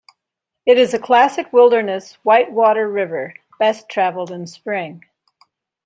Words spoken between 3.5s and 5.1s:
best travelled in spring.